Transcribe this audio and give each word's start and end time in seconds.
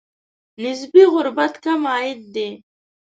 نسبي 0.63 1.01
غربت 1.15 1.53
کم 1.63 1.81
عاید 1.93 2.19
دی. 2.33 2.49